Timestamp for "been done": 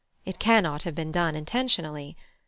0.95-1.35